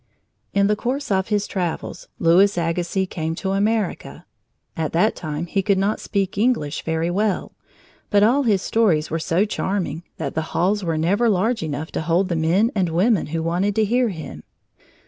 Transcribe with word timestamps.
In 0.51 0.65
the 0.65 0.75
course 0.75 1.11
of 1.11 1.27
his 1.27 1.45
travels, 1.45 2.07
Louis 2.17 2.57
Agassiz 2.57 3.07
came 3.11 3.35
to 3.35 3.51
America. 3.51 4.25
At 4.75 4.93
that 4.93 5.15
time 5.15 5.45
he 5.45 5.61
could 5.61 5.77
not 5.77 5.99
speak 5.99 6.39
English 6.39 6.81
very 6.81 7.11
well, 7.11 7.51
but 8.09 8.23
all 8.23 8.41
his 8.41 8.63
stories 8.63 9.11
were 9.11 9.19
so 9.19 9.45
charming 9.45 10.01
that 10.17 10.33
the 10.33 10.41
halls 10.57 10.83
were 10.83 10.97
never 10.97 11.29
large 11.29 11.61
enough 11.61 11.91
to 11.91 12.01
hold 12.01 12.29
the 12.29 12.35
men 12.35 12.71
and 12.73 12.89
women 12.89 13.27
who 13.27 13.43
wanted 13.43 13.75
to 13.75 13.85
hear 13.85 14.09
him. 14.09 14.41